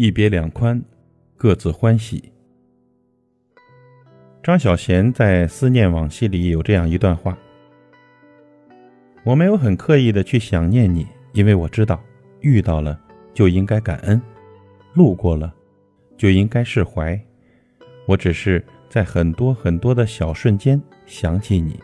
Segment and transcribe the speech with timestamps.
[0.00, 0.80] 一别两宽，
[1.36, 2.30] 各自欢喜。
[4.44, 7.36] 张小娴在《思念往昔》里有这样一段话
[9.26, 12.00] ：“我没有很刻意的去想念你，因为我知道，
[12.42, 12.96] 遇到了
[13.34, 14.22] 就应该感恩，
[14.94, 15.52] 路过了
[16.16, 17.20] 就应该释怀。
[18.06, 21.76] 我只是在很多很多的小瞬间想起你，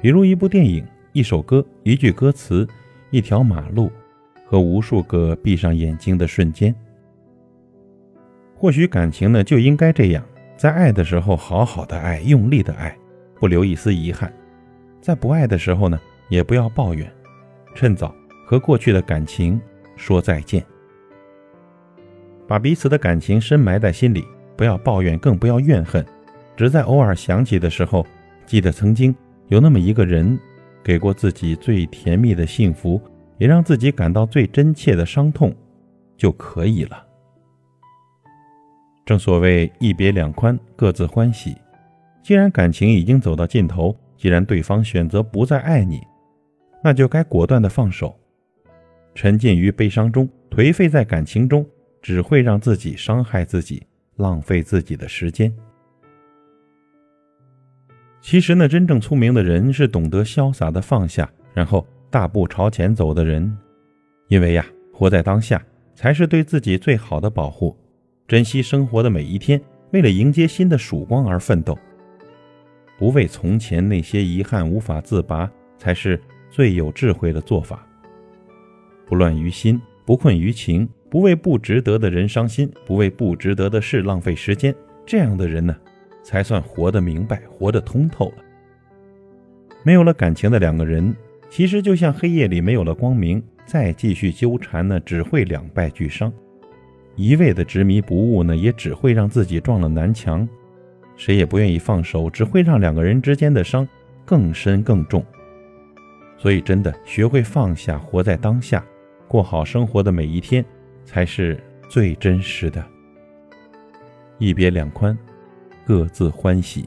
[0.00, 2.64] 比如一部电影、一首歌、一句歌词、
[3.10, 3.90] 一条马路，
[4.44, 6.72] 和无数个闭上眼睛的瞬间。
[8.56, 10.24] 或许感情呢就应该这样。”
[10.56, 12.96] 在爱的时候，好好的爱，用力的爱，
[13.38, 14.26] 不留一丝遗憾；
[15.02, 17.12] 在不爱的时候呢，也不要抱怨，
[17.74, 18.14] 趁早
[18.46, 19.60] 和过去的感情
[19.96, 20.64] 说再见，
[22.48, 24.24] 把彼此的感情深埋在心里，
[24.56, 26.02] 不要抱怨，更不要怨恨，
[26.56, 28.06] 只在偶尔想起的时候，
[28.46, 29.14] 记得曾经
[29.48, 30.38] 有那么一个人，
[30.82, 32.98] 给过自己最甜蜜的幸福，
[33.36, 35.54] 也让自己感到最真切的伤痛，
[36.16, 37.05] 就可以了。
[39.06, 41.56] 正所谓一别两宽，各自欢喜。
[42.24, 46.00] 既然感情已经走到尽头，既然对方选择不再爱你，
[46.82, 48.18] 那就该果断的放手。
[49.14, 51.64] 沉浸于悲伤中，颓废在感情中，
[52.02, 53.80] 只会让自己伤害自己，
[54.16, 55.54] 浪费自己的时间。
[58.20, 63.56] 其实呢，真正聪明的人是懂得潇洒的放下，然后大步朝前走的人。
[64.26, 67.76] 因为呀，活在当下才是对自己最好的保护。
[68.28, 69.60] 珍惜生活的每一天，
[69.92, 71.78] 为了迎接新的曙光而奋斗。
[72.98, 77.86] 不为从前那些遗憾无法自拔，才是最有智慧的做法。
[79.06, 84.74] 不乱于心，不困于情，不为不值得的人伤心，不为不值得的事浪费时间。
[85.06, 85.76] 这样的人呢，
[86.24, 88.44] 才算活得明白，活得通透了。
[89.84, 91.14] 没有了感情的两个人，
[91.48, 96.32] 其实就像黑夜里没有了光明，再继续纠缠呢，只会两败俱伤。
[97.16, 100.46] 一味的执迷不悟呢，也只会让自己撞了南墙。
[101.16, 103.88] 谁也不愿意放手，只会让两个人之间的伤
[104.24, 105.24] 更深更重。
[106.36, 108.84] 所以，真的学会放下，活在当下，
[109.26, 110.62] 过好生活的每一天，
[111.06, 112.84] 才是最真实的。
[114.38, 115.16] 一别两宽，
[115.86, 116.84] 各自欢喜。